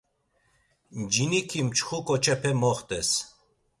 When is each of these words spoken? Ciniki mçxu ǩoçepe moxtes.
Ciniki 1.11 1.59
mçxu 1.67 1.99
ǩoçepe 2.05 2.51
moxtes. 2.61 3.09